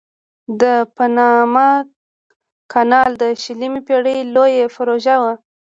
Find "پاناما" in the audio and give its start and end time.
0.95-1.69